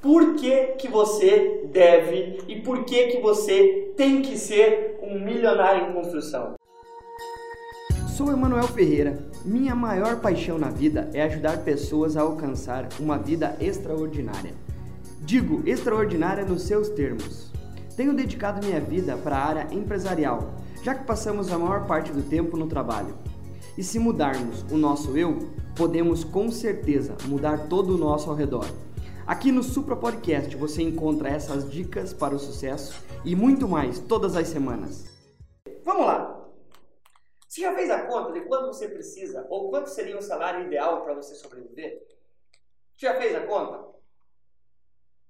[0.00, 5.90] Por que, que você deve e por que, que você tem que ser um milionário
[5.90, 6.54] em construção?
[8.16, 9.28] Sou Emanuel Ferreira.
[9.44, 14.54] Minha maior paixão na vida é ajudar pessoas a alcançar uma vida extraordinária.
[15.20, 17.50] Digo extraordinária nos seus termos.
[17.96, 22.22] Tenho dedicado minha vida para a área empresarial, já que passamos a maior parte do
[22.22, 23.16] tempo no trabalho.
[23.76, 28.64] E se mudarmos o nosso eu, podemos com certeza mudar todo o nosso ao redor.
[29.28, 34.34] Aqui no Supra Podcast você encontra essas dicas para o sucesso e muito mais todas
[34.34, 35.04] as semanas.
[35.84, 36.48] Vamos lá!
[37.46, 41.02] Você já fez a conta de quanto você precisa ou quanto seria o salário ideal
[41.02, 42.08] para você sobreviver?
[42.96, 43.86] Já fez a conta?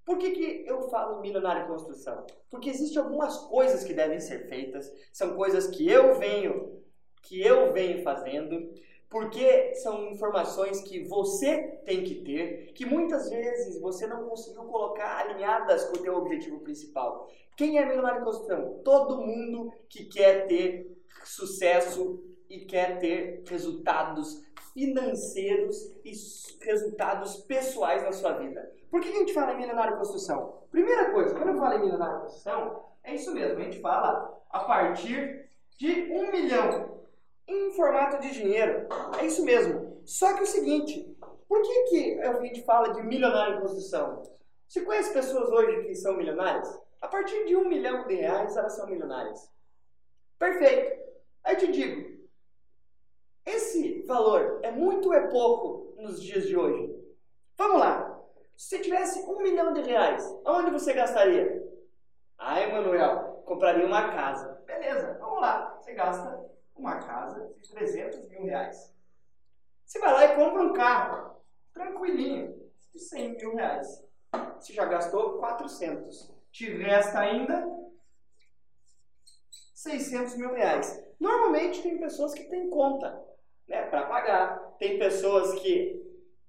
[0.05, 2.25] Por que, que eu falo milionário em construção?
[2.49, 6.85] Porque existem algumas coisas que devem ser feitas, são coisas que eu venho,
[7.21, 8.73] que eu venho fazendo,
[9.11, 15.19] porque são informações que você tem que ter, que muitas vezes você não conseguiu colocar
[15.19, 17.27] alinhadas com o teu objetivo principal.
[17.57, 18.81] Quem é milionário em construção?
[18.85, 24.43] Todo mundo que quer ter sucesso e quer ter resultados
[24.75, 26.13] financeiros e
[26.65, 28.71] resultados pessoais na sua vida.
[28.91, 30.63] Por que a gente fala em milionário em construção?
[30.71, 34.39] Primeira coisa, quando eu falo em milionário em construção, é isso mesmo, a gente fala
[34.51, 36.98] a partir de um milhão
[37.49, 38.87] em formato de dinheiro.
[39.19, 40.03] É isso mesmo.
[40.05, 41.17] Só que o seguinte,
[41.49, 44.23] por que, que a gente fala de milionário em construção?
[44.69, 46.79] Você conhece pessoas hoje que são milionárias?
[47.01, 49.51] A partir de um milhão de reais elas são milionárias.
[50.39, 51.09] Perfeito.
[51.43, 52.19] Aí eu te digo,
[53.47, 56.95] esse valor é muito ou é pouco nos dias de hoje?
[57.57, 58.21] Vamos lá.
[58.55, 61.67] Se você tivesse um milhão de reais, aonde você gastaria?
[62.37, 64.63] Ah, Emanuel, compraria uma casa.
[64.67, 65.79] Beleza, vamos lá.
[65.81, 66.48] Você gasta
[66.79, 68.95] uma casa de 300 mil reais.
[69.85, 71.37] Você vai lá e compra um carro,
[71.73, 72.55] tranquilinho,
[72.93, 74.05] de 100 mil reais.
[74.59, 76.31] Você já gastou 400.
[76.53, 77.67] Te resta ainda
[79.75, 81.05] 600 mil reais.
[81.19, 83.19] Normalmente tem pessoas que têm conta
[83.67, 84.59] né, para pagar.
[84.79, 86.03] Tem pessoas que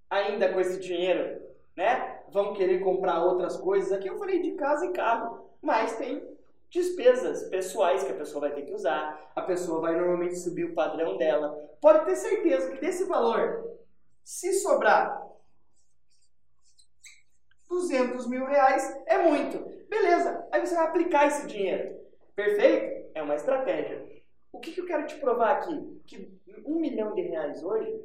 [0.09, 1.41] ainda com esse dinheiro
[1.75, 3.91] né, vão querer comprar outras coisas.
[3.91, 6.38] Aqui eu falei de casa e carro, mas tem
[6.69, 10.75] despesas pessoais que a pessoa vai ter que usar, a pessoa vai normalmente subir o
[10.75, 11.49] padrão dela.
[11.81, 13.77] Pode ter certeza que desse valor,
[14.23, 15.21] se sobrar
[17.67, 19.57] 200 mil reais, é muito.
[19.87, 21.99] Beleza, aí você vai aplicar esse dinheiro.
[22.35, 23.09] Perfeito?
[23.15, 24.07] É uma estratégia.
[24.51, 26.01] O que, que eu quero te provar aqui?
[26.05, 28.03] Que um milhão de reais hoje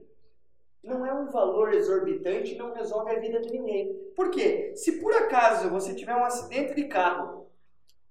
[0.82, 3.94] não é um valor exorbitante, não resolve a vida de ninguém.
[4.14, 4.72] Por quê?
[4.76, 7.43] Se por acaso você tiver um acidente de carro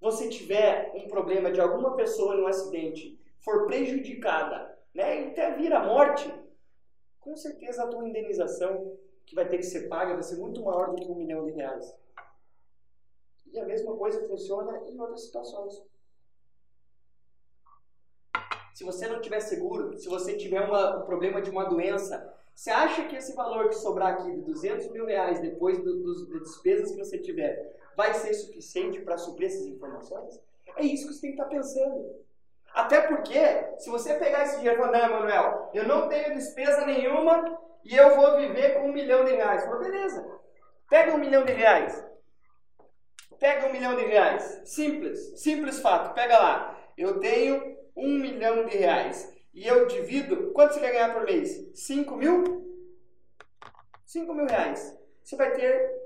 [0.04, 5.72] você tiver um problema de alguma pessoa num acidente, for prejudicada, né, e até vir
[5.72, 6.30] a morte,
[7.20, 10.90] com certeza a tua indenização que vai ter que ser paga vai ser muito maior
[10.90, 11.96] do que um milhão de reais.
[13.50, 15.82] E a mesma coisa funciona em outras situações.
[18.74, 22.70] Se você não tiver seguro, se você tiver uma, um problema de uma doença, você
[22.70, 26.42] acha que esse valor que sobrar aqui de 200 mil reais depois do, dos, das
[26.42, 30.40] despesas que você tiver vai ser suficiente para suprir essas informações?
[30.76, 32.24] É isso que você tem que estar tá pensando.
[32.74, 33.38] Até porque,
[33.78, 37.94] se você pegar esse dinheiro e falar, não, Manuel, eu não tenho despesa nenhuma e
[37.94, 39.64] eu vou viver com um milhão de reais.
[39.64, 40.26] Fala, beleza,
[40.90, 42.04] pega um milhão de reais.
[43.38, 44.62] Pega um milhão de reais.
[44.64, 46.12] Simples, simples fato.
[46.12, 46.76] Pega lá.
[46.96, 49.32] Eu tenho um milhão de reais.
[49.52, 51.70] E eu divido, quanto você quer ganhar por mês?
[51.74, 52.64] 5 mil?
[54.04, 54.98] 5 mil reais.
[55.22, 56.04] Você vai ter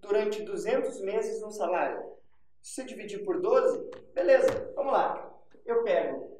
[0.00, 2.02] durante 200 meses um salário.
[2.62, 5.34] Se você dividir por 12, beleza, vamos lá.
[5.64, 6.38] Eu pego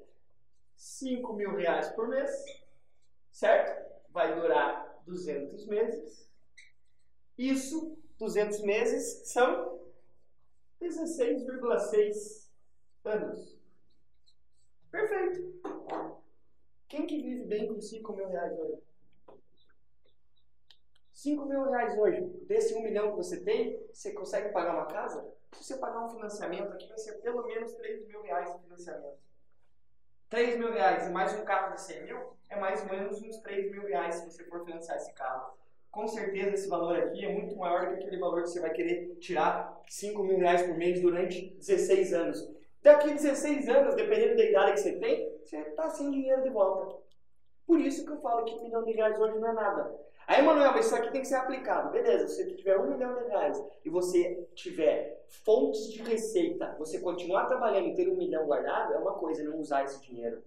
[0.76, 2.30] 5 mil reais por mês,
[3.30, 3.86] certo?
[4.10, 6.28] Vai durar 200 meses.
[7.36, 9.78] Isso, 200 meses, são
[10.80, 12.48] 16,6
[13.04, 13.57] anos.
[14.90, 15.60] Perfeito.
[16.88, 18.82] Quem que vive bem com 5 mil reais hoje?
[21.12, 24.86] 5 mil reais hoje, desse 1 um milhão que você tem, você consegue pagar uma
[24.86, 25.26] casa?
[25.52, 29.18] Se você pagar um financiamento aqui, vai ser pelo menos 3 mil reais de financiamento.
[30.30, 33.38] 3 mil reais e mais um carro de 100 mil, é mais ou menos uns
[33.38, 35.58] 3 mil reais se você for financiar esse carro.
[35.90, 38.70] Com certeza esse valor aqui é muito maior do que aquele valor que você vai
[38.70, 42.57] querer tirar 5 mil reais por mês durante 16 anos.
[42.82, 46.96] Daqui 16 anos, dependendo da idade que você tem, você está sem dinheiro de volta.
[47.66, 49.94] Por isso que eu falo que um milhão de reais hoje não é nada.
[50.26, 51.90] Aí, Manuel, isso aqui tem que ser aplicado.
[51.90, 57.00] Beleza, se você tiver um milhão de reais e você tiver fontes de receita, você
[57.00, 60.42] continuar trabalhando e ter um milhão guardado, é uma coisa, não usar esse dinheiro.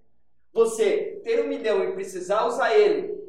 [0.54, 3.22] Você ter um milhão e precisar usar ele,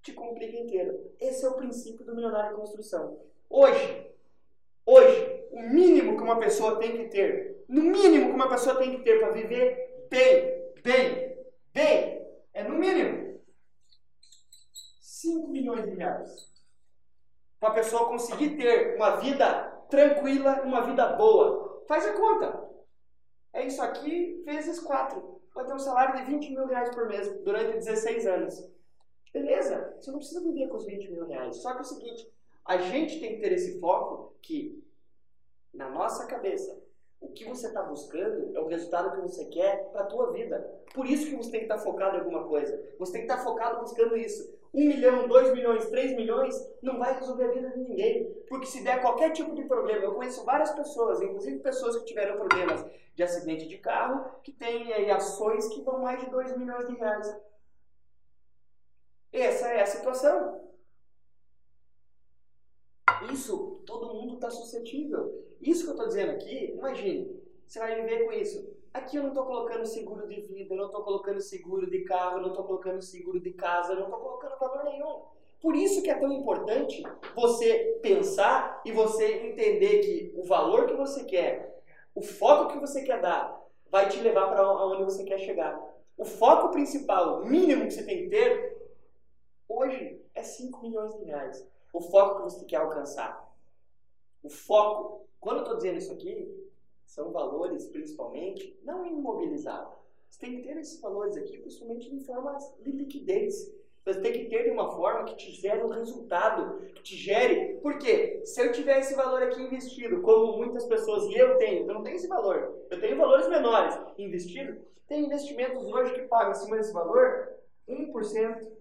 [0.00, 1.10] te complica inteiro.
[1.20, 3.18] Esse é o princípio do milionário em construção.
[3.48, 4.10] Hoje,
[4.86, 8.96] hoje, o mínimo que uma pessoa tem que ter, no mínimo que uma pessoa tem
[8.96, 11.36] que ter para viver bem, bem,
[11.72, 13.40] bem, é no mínimo
[15.24, 16.52] 5 milhões de reais.
[17.58, 21.82] Para a pessoa conseguir ter uma vida tranquila, uma vida boa.
[21.88, 22.68] Faz a conta.
[23.52, 25.40] É isso aqui vezes 4.
[25.54, 28.70] Vai ter um salário de 20 mil reais por mês durante 16 anos.
[29.32, 31.56] Beleza, você não precisa viver com os 20 mil reais.
[31.56, 32.32] Só que é o seguinte,
[32.64, 34.84] a gente tem que ter esse foco que,
[35.72, 36.83] na nossa cabeça,
[37.24, 40.70] o que você está buscando é o resultado que você quer para a tua vida.
[40.94, 42.80] Por isso que você tem que estar tá focado em alguma coisa.
[42.98, 44.54] Você tem que estar tá focado buscando isso.
[44.72, 48.24] Um milhão, dois milhões, três milhões não vai resolver a vida de ninguém.
[48.48, 52.36] Porque se der qualquer tipo de problema, eu conheço várias pessoas, inclusive pessoas que tiveram
[52.36, 52.84] problemas
[53.14, 56.94] de acidente de carro, que têm aí ações que vão mais de dois milhões de
[56.94, 57.36] reais.
[59.32, 60.60] Essa é a situação.
[63.34, 65.44] Isso, todo mundo está suscetível.
[65.60, 67.36] Isso que eu estou dizendo aqui, imagine,
[67.66, 68.72] você vai viver com isso.
[68.92, 72.50] Aqui eu não estou colocando seguro de vida, não estou colocando seguro de carro, não
[72.50, 75.22] estou colocando seguro de casa, não estou colocando valor nenhum.
[75.60, 77.02] Por isso que é tão importante
[77.34, 81.82] você pensar e você entender que o valor que você quer,
[82.14, 83.60] o foco que você quer dar,
[83.90, 85.76] vai te levar para onde você quer chegar.
[86.16, 88.76] O foco principal, o mínimo que você tem que ter,
[89.68, 91.73] hoje é 5 milhões de reais.
[91.94, 93.50] O foco que você quer alcançar.
[94.42, 96.70] O foco quando eu estou dizendo isso aqui,
[97.04, 99.94] são valores principalmente não imobilizáveis.
[100.30, 103.70] Você tem que ter esses valores aqui, principalmente em forma de liquidez.
[104.06, 107.74] Você tem que ter de uma forma que te gere um resultado, que te gere.
[107.82, 108.40] Por quê?
[108.42, 112.02] Se eu tiver esse valor aqui investido, como muitas pessoas, e eu tenho, eu não
[112.02, 116.92] tenho esse valor, eu tenho valores menores investido, tem investimentos hoje que pagam acima desse
[116.92, 117.52] valor
[117.86, 118.72] 1%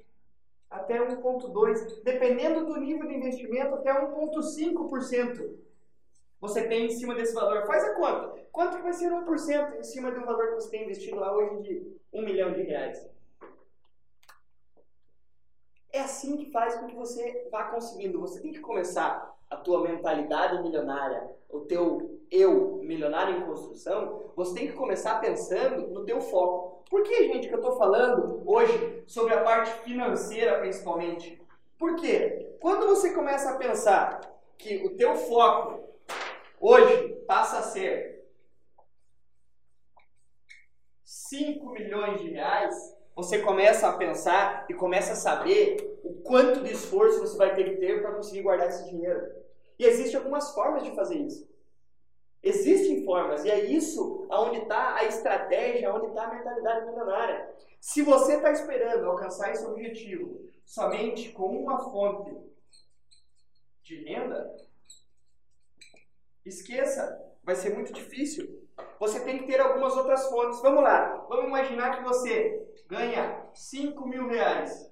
[0.73, 5.55] até 1,2%, dependendo do nível de investimento, até 1,5%
[6.41, 7.65] você tem em cima desse valor.
[7.65, 8.43] Faz a conta.
[8.51, 11.33] Quanto que vai ser 1% em cima de um valor que você tem investido lá
[11.33, 13.09] hoje de 1 milhão de reais?
[15.93, 18.19] É assim que faz com que você vá conseguindo.
[18.19, 24.55] Você tem que começar a tua mentalidade milionária, o teu eu milionário em construção, você
[24.55, 26.83] tem que começar pensando no teu foco.
[26.89, 31.39] Por que, gente, que eu estou falando hoje sobre a parte financeira principalmente?
[31.77, 32.55] Por quê?
[32.59, 34.21] Quando você começa a pensar
[34.57, 35.83] que o teu foco
[36.59, 38.25] hoje passa a ser
[41.03, 42.75] 5 milhões de reais,
[43.15, 47.65] você começa a pensar e começa a saber o quanto de esforço você vai ter
[47.65, 49.42] que ter para conseguir guardar esse dinheiro.
[49.77, 51.51] E existem algumas formas de fazer isso.
[52.41, 57.49] Existem formas, e é isso onde está a estratégia, onde está a mentalidade milionária.
[57.79, 62.35] Se você está esperando alcançar esse objetivo somente com uma fonte
[63.83, 64.53] de renda,
[66.45, 68.67] Esqueça, vai ser muito difícil.
[68.99, 70.61] Você tem que ter algumas outras fontes.
[70.61, 74.91] Vamos lá, vamos imaginar que você ganha 5 mil reais.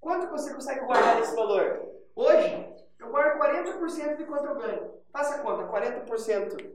[0.00, 1.88] Quanto você consegue guardar esse valor?
[2.14, 5.00] Hoje, eu guardo 40% de quanto eu ganho.
[5.12, 6.72] Faça a conta, 40%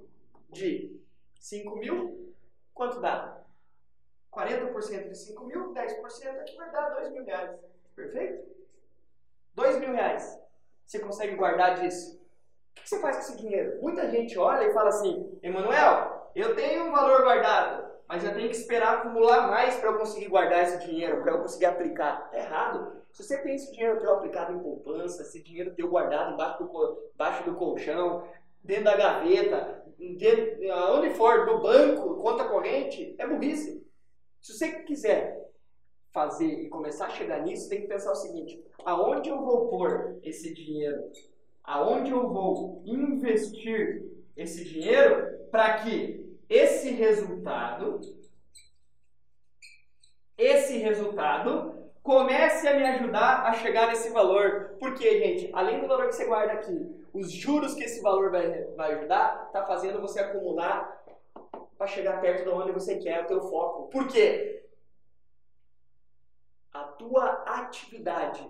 [0.50, 1.00] de
[1.40, 2.34] 5 mil,
[2.74, 3.42] quanto dá?
[4.34, 7.58] 40% de 5 mil, 10% aqui vai dar 2 mil reais.
[7.96, 8.44] Perfeito?
[9.54, 10.38] 2 mil reais.
[10.86, 12.22] Você consegue guardar disso?
[12.72, 13.82] O que você faz com esse dinheiro?
[13.82, 18.50] Muita gente olha e fala assim: Emanuel, eu tenho um valor guardado, mas eu tenho
[18.50, 22.26] que esperar acumular mais para eu conseguir guardar esse dinheiro, para eu conseguir aplicar.
[22.26, 23.05] Está errado.
[23.16, 27.10] Se você tem esse dinheiro teu aplicado em poupança, esse dinheiro teu guardado embaixo do,
[27.16, 28.28] embaixo do colchão,
[28.64, 30.60] dentro da gaveta, dentro,
[30.94, 33.84] onde for, no banco, conta corrente, é burrice.
[34.42, 35.50] Se você quiser
[36.12, 40.20] fazer e começar a chegar nisso, tem que pensar o seguinte: aonde eu vou pôr
[40.22, 41.10] esse dinheiro?
[41.66, 44.06] aonde eu vou investir
[44.38, 48.00] esse dinheiro para que esse resultado,
[50.38, 51.75] esse resultado
[52.06, 54.76] comece a me ajudar a chegar nesse valor.
[54.80, 58.64] Porque, gente, além do valor que você guarda aqui, os juros que esse valor vai,
[58.76, 61.04] vai ajudar, está fazendo você acumular
[61.76, 63.90] para chegar perto de onde você quer, o teu foco.
[63.90, 64.64] Por quê?
[66.72, 68.48] A tua atividade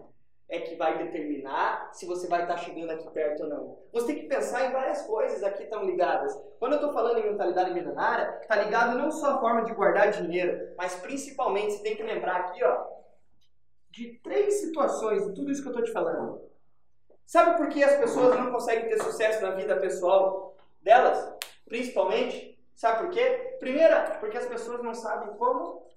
[0.50, 3.80] é que vai determinar se você vai estar chegando aqui perto ou não.
[3.94, 6.38] Você tem que pensar em várias coisas aqui estão ligadas.
[6.60, 10.12] Quando eu estou falando em mentalidade milionária, está ligado não só a forma de guardar
[10.12, 12.95] dinheiro, mas principalmente você tem que lembrar aqui, ó,
[13.96, 16.42] de três situações de tudo isso que eu estou te falando.
[17.26, 21.34] Sabe por que as pessoas não conseguem ter sucesso na vida pessoal delas?
[21.66, 23.56] Principalmente, sabe por quê?
[23.60, 25.88] Primeira, porque as pessoas não sabem como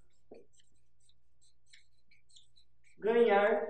[2.99, 3.69] ganhar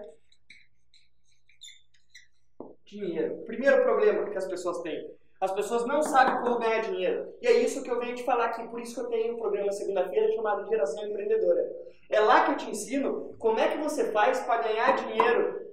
[2.88, 3.44] Dinheiro.
[3.44, 5.14] Primeiro problema que as pessoas têm.
[5.40, 7.32] As pessoas não sabem como ganhar dinheiro.
[7.40, 8.66] E é isso que eu venho te falar aqui.
[8.68, 11.64] Por isso que eu tenho um programa segunda-feira chamado Geração Empreendedora.
[12.10, 15.68] É lá que eu te ensino como é que você faz para ganhar dinheiro.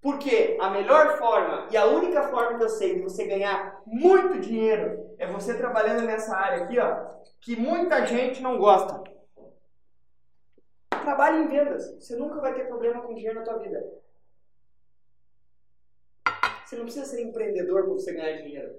[0.00, 4.40] Porque a melhor forma e a única forma que eu sei de você ganhar muito
[4.40, 7.06] dinheiro é você trabalhando nessa área aqui, ó,
[7.40, 9.00] que muita gente não gosta.
[10.90, 11.94] Trabalhe em vendas.
[12.00, 13.80] Você nunca vai ter problema com dinheiro na tua vida.
[16.72, 18.74] Você não precisa ser empreendedor para você ganhar dinheiro.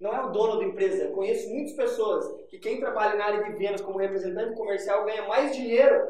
[0.00, 1.04] Não é o dono da empresa.
[1.04, 5.28] Eu conheço muitas pessoas que quem trabalha na área de vendas como representante comercial ganha
[5.28, 6.04] mais dinheiro,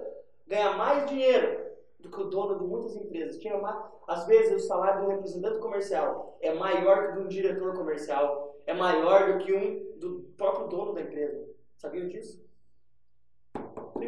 [0.47, 1.67] ganha mais dinheiro
[2.01, 3.37] do que o dono de muitas empresas.
[3.37, 7.29] Tinha uma, às vezes o salário de um representante comercial é maior que de um
[7.29, 11.47] diretor comercial, é maior do que um do próprio dono da empresa.
[11.77, 12.43] Sabiam disso?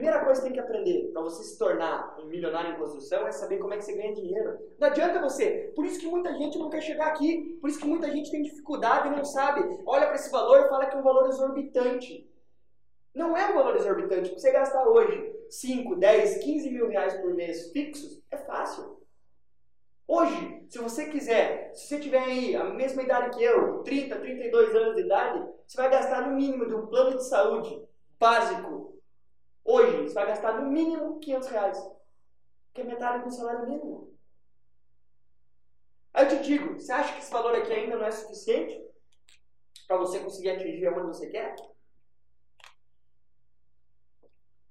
[0.04, 3.32] Primeira coisa que tem que aprender para você se tornar um milionário em construção é
[3.32, 4.58] saber como é que você ganha dinheiro.
[4.78, 5.72] Não adianta você.
[5.74, 7.56] Por isso que muita gente não quer chegar aqui.
[7.58, 9.62] Por isso que muita gente tem dificuldade e não sabe.
[9.86, 12.30] Olha para esse valor e fala que é um valor exorbitante.
[13.14, 14.34] Não é um valor exorbitante.
[14.34, 19.00] Você gastar hoje 5, 10, 15 mil reais por mês fixos é fácil.
[20.06, 24.74] Hoje, se você quiser, se você tiver aí a mesma idade que eu, 30, 32
[24.74, 27.82] anos de idade, você vai gastar no mínimo de um plano de saúde
[28.18, 28.93] básico
[29.64, 31.90] Hoje, você vai gastar no mínimo 500 reais.
[32.72, 34.12] Que é metade do salário mínimo.
[36.12, 38.80] Aí eu te digo, você acha que esse valor aqui ainda não é suficiente
[39.86, 41.54] para você conseguir atingir onde você quer?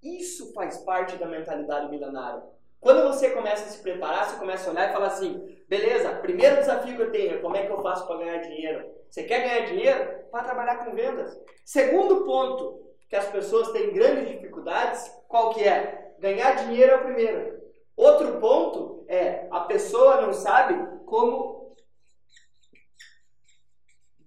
[0.02, 2.44] Isso faz parte da mentalidade milionária.
[2.80, 6.58] Quando você começa a se preparar, você começa a olhar e falar assim: beleza, primeiro
[6.58, 8.94] desafio que eu tenho é como é que eu faço para ganhar dinheiro?
[9.10, 10.26] Você quer ganhar dinheiro?
[10.30, 11.34] Para trabalhar com vendas.
[11.64, 16.16] Segundo ponto, que as pessoas têm grandes dificuldades, qual que é?
[16.18, 17.62] Ganhar dinheiro é o primeiro.
[17.96, 20.74] Outro ponto é a pessoa não sabe
[21.06, 21.78] como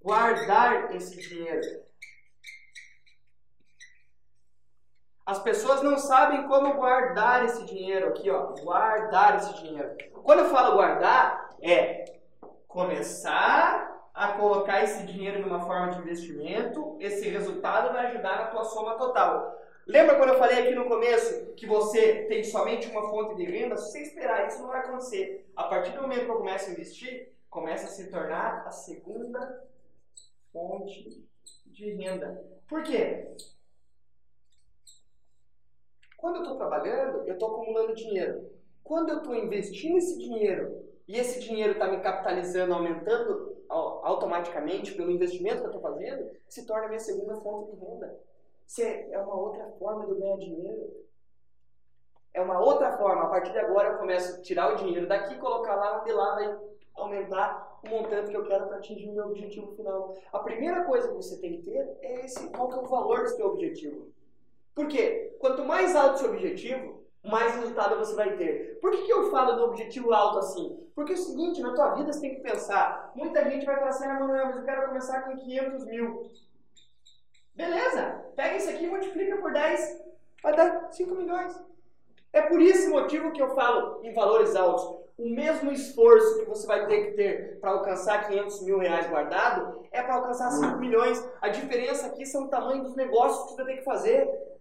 [0.00, 1.84] guardar esse dinheiro.
[5.26, 8.54] As pessoas não sabem como guardar esse dinheiro aqui, ó.
[8.62, 9.96] Guardar esse dinheiro.
[10.22, 12.04] Quando eu falo guardar, é
[12.68, 18.64] começar a colocar esse dinheiro numa forma de investimento, esse resultado vai ajudar na tua
[18.64, 19.62] soma total.
[19.86, 23.76] Lembra quando eu falei aqui no começo que você tem somente uma fonte de renda?
[23.76, 25.46] Se você esperar, isso não vai acontecer.
[25.54, 29.68] A partir do momento que eu começo a investir, começa a se tornar a segunda
[30.50, 31.22] fonte
[31.66, 32.42] de renda.
[32.66, 33.36] Por quê?
[36.16, 38.50] Quando eu estou trabalhando, eu estou acumulando dinheiro.
[38.82, 45.10] Quando eu estou investindo esse dinheiro e esse dinheiro está me capitalizando, aumentando automaticamente pelo
[45.10, 48.18] investimento que eu estou fazendo, se torna minha segunda fonte de renda.
[48.66, 51.06] Se é uma outra forma de ganhar dinheiro.
[52.34, 53.22] É uma outra forma.
[53.22, 56.34] A partir de agora eu começo a tirar o dinheiro daqui colocar lá, onde lá
[56.34, 56.58] vai
[56.96, 60.14] aumentar o montante que eu quero para atingir o meu objetivo final.
[60.32, 63.22] A primeira coisa que você tem que ter é esse, qual que é o valor
[63.22, 64.08] do seu objetivo.
[64.74, 65.34] Por quê?
[65.38, 68.78] Quanto mais alto o seu objetivo, mais resultado você vai ter.
[68.80, 70.78] Por que, que eu falo do objetivo alto assim?
[70.94, 73.12] Porque é o seguinte, na tua vida você tem que pensar.
[73.14, 76.30] Muita gente vai falar assim, ah, Manuel, mas eu quero começar com 500 mil.
[77.54, 80.02] Beleza, pega isso aqui e multiplica por 10,
[80.42, 81.58] vai dar 5 milhões.
[82.32, 85.06] É por esse motivo que eu falo em valores altos.
[85.16, 89.82] O mesmo esforço que você vai ter que ter para alcançar 500 mil reais guardado
[89.90, 91.26] é para alcançar 5 milhões.
[91.40, 94.55] A diferença aqui são o tamanho dos negócios que você vai ter que fazer.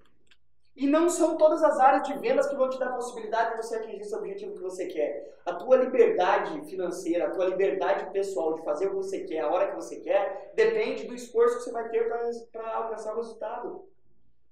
[0.75, 3.57] E não são todas as áreas de vendas que vão te dar a possibilidade de
[3.63, 5.33] você atingir esse objetivo que você quer.
[5.45, 9.49] A tua liberdade financeira, a tua liberdade pessoal de fazer o que você quer, a
[9.49, 12.09] hora que você quer, depende do esforço que você vai ter
[12.51, 13.85] para alcançar o resultado.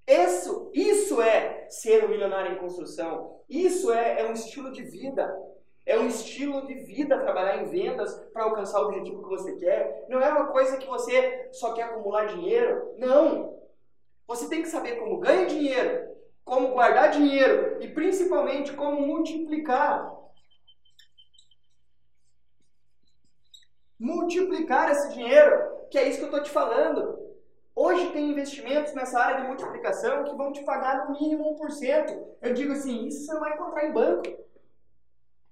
[0.06, 3.40] Isso, isso é ser um milionário em construção.
[3.48, 5.34] Isso é, é um estilo de vida.
[5.86, 10.06] É um estilo de vida trabalhar em vendas para alcançar o objetivo que você quer.
[10.08, 12.94] Não é uma coisa que você só quer acumular dinheiro.
[12.96, 13.58] Não.
[14.26, 16.13] Você tem que saber como ganha dinheiro,
[16.44, 20.12] como guardar dinheiro e principalmente como multiplicar.
[23.98, 27.18] Multiplicar esse dinheiro, que é isso que eu estou te falando.
[27.74, 32.36] Hoje tem investimentos nessa área de multiplicação que vão te pagar no mínimo 1%.
[32.42, 34.22] Eu digo assim, isso você não vai encontrar em banco.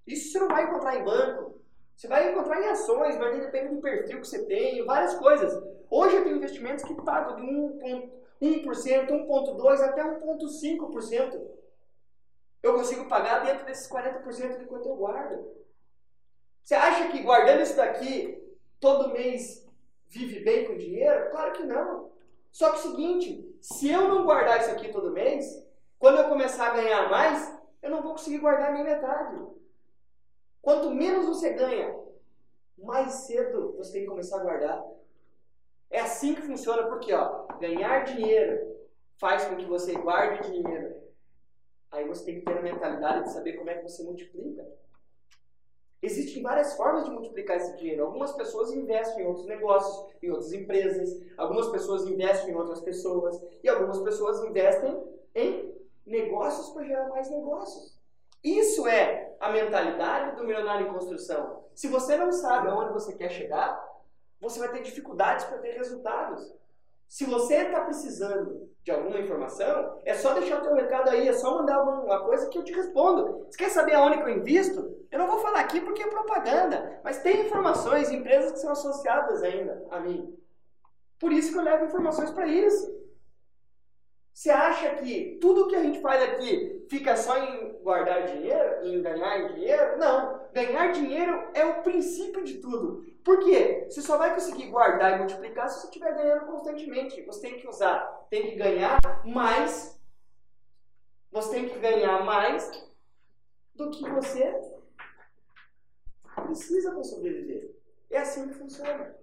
[0.07, 1.61] Isso você não vai encontrar em banco.
[1.97, 5.53] Você vai encontrar em ações, vai depender do perfil que você tem, várias coisas.
[5.91, 8.11] Hoje eu tenho investimentos que pagam de 1%,
[8.43, 8.65] 1%,
[9.09, 11.41] 1,2% até 1,5%.
[12.63, 15.53] Eu consigo pagar dentro desses 40% de quanto eu guardo.
[16.63, 18.41] Você acha que guardando isso daqui
[18.79, 19.67] todo mês
[20.09, 21.31] vive bem com dinheiro?
[21.31, 22.11] Claro que não.
[22.51, 25.65] Só que é o seguinte, se eu não guardar isso aqui todo mês,
[25.99, 29.41] quando eu começar a ganhar mais, eu não vou conseguir guardar nem metade.
[30.61, 32.03] Quanto menos você ganha
[32.79, 34.85] mais cedo você tem que começar a guardar.
[35.93, 38.73] É assim que funciona, porque ó, ganhar dinheiro
[39.21, 40.97] faz com que você guarde dinheiro.
[41.91, 44.67] Aí você tem que ter a mentalidade de saber como é que você multiplica.
[46.01, 48.07] Existem várias formas de multiplicar esse dinheiro.
[48.07, 53.41] Algumas pessoas investem em outros negócios, em outras empresas, algumas pessoas investem em outras pessoas,
[53.63, 54.99] e algumas pessoas investem
[55.35, 55.73] em
[56.07, 58.01] negócios para gerar mais negócios.
[58.43, 61.65] Isso é a mentalidade do milionário em construção.
[61.75, 63.92] Se você não sabe aonde você quer chegar,
[64.43, 66.53] você vai ter dificuldades para ter resultados.
[67.09, 71.33] Se você está precisando de alguma informação, é só deixar o teu recado aí, é
[71.33, 73.47] só mandar alguma coisa que eu te respondo.
[73.49, 75.07] Você quer saber aonde que eu invisto?
[75.13, 79.43] Eu não vou falar aqui porque é propaganda, mas tem informações, empresas que são associadas
[79.45, 80.37] ainda a mim.
[81.21, 83.02] Por isso que eu levo informações para isso.
[84.33, 89.03] Você acha que tudo que a gente faz aqui fica só em guardar dinheiro, em
[89.03, 89.99] ganhar dinheiro?
[89.99, 90.41] Não.
[90.53, 93.05] Ganhar dinheiro é o princípio de tudo.
[93.23, 93.87] Por quê?
[93.89, 97.23] Você só vai conseguir guardar e multiplicar se você estiver ganhando constantemente.
[97.23, 100.01] Você tem que usar, tem que ganhar mais.
[101.31, 102.71] Você tem que ganhar mais
[103.75, 104.61] do que você
[106.47, 107.71] precisa para sobreviver.
[108.11, 109.15] É assim que funciona.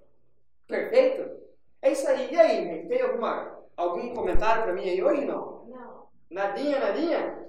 [0.67, 1.39] Perfeito?
[1.81, 2.33] É isso aí.
[2.33, 2.87] E aí, gente?
[2.87, 5.25] Tem alguma, algum comentário para mim aí hoje?
[5.25, 5.65] Não?
[5.67, 6.07] Não.
[6.29, 7.47] Nadinha, nadinha?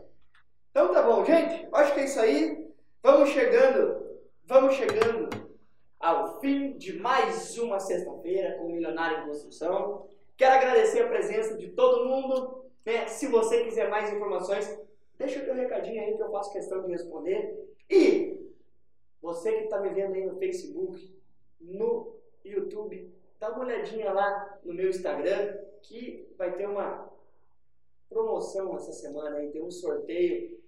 [0.70, 1.68] Então tá bom, gente.
[1.72, 2.70] Acho que é isso aí.
[3.02, 5.28] Vamos chegando, vamos chegando
[5.98, 10.06] ao fim de mais uma sexta-feira com o Milionário em Construção.
[10.36, 12.64] Quero agradecer a presença de todo mundo.
[12.86, 13.08] Né?
[13.08, 14.78] Se você quiser mais informações,
[15.18, 17.58] deixa o teu recadinho aí que eu faço questão de responder.
[17.90, 18.38] E
[19.20, 21.12] você que está me vendo aí no Facebook,
[21.60, 27.10] no YouTube, dá uma olhadinha lá no meu Instagram que vai ter uma
[28.08, 30.60] promoção essa semana aí, tem um sorteio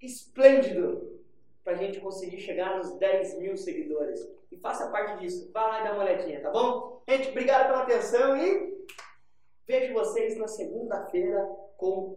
[0.00, 1.20] esplêndido
[1.62, 4.26] para a gente conseguir chegar nos 10 mil seguidores.
[4.50, 5.50] E faça parte disso.
[5.52, 7.02] Vá lá e dá uma olhadinha, tá bom?
[7.08, 8.86] Gente, obrigado pela atenção e
[9.66, 11.44] vejo vocês na segunda-feira
[11.76, 12.16] com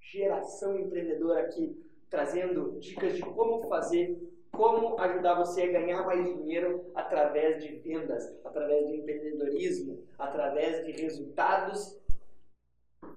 [0.00, 1.76] Geração Empreendedora aqui,
[2.08, 4.18] trazendo dicas de como fazer,
[4.58, 11.00] como ajudar você a ganhar mais dinheiro através de vendas, através do empreendedorismo, através de
[11.00, 11.96] resultados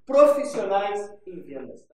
[0.06, 1.84] profissionais em vendas.